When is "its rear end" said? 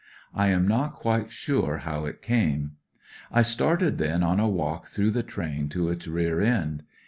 5.89-6.81